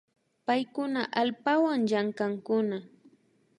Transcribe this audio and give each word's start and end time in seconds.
Paykuna 0.45 1.01
allpawan 1.19 1.81
llankankuna 1.89 2.77